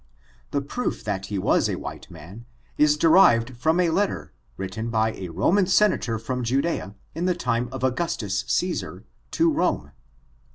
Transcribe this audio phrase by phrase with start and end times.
[0.49, 5.11] The proof that he was a white man, is derived from a letter, written by
[5.13, 9.91] a Roman Senator from Judea, in the time of Augus tus Csesar, to Rome.